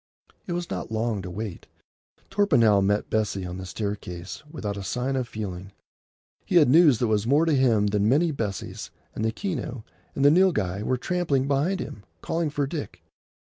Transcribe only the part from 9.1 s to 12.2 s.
and the Keneu and the Nilghai were trampling behind him,